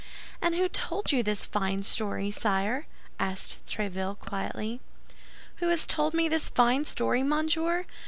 "And 0.41 0.55
who 0.55 0.67
told 0.67 1.11
you 1.11 1.21
this 1.21 1.45
fine 1.45 1.83
story, 1.83 2.31
sire?" 2.31 2.87
asked 3.19 3.63
Tréville, 3.67 4.17
quietly. 4.17 4.81
"Who 5.57 5.67
has 5.69 5.85
told 5.85 6.15
me 6.15 6.27
this 6.27 6.49
fine 6.49 6.85
story, 6.85 7.21
monsieur? 7.21 7.85